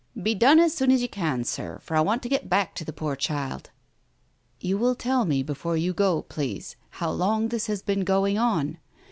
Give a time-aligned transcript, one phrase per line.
[0.19, 2.83] Be done as soon as you can, Sir, for I want to get back to
[2.83, 3.69] the poor child."
[4.59, 8.79] "You will tell me before you go, please, how long this has been going on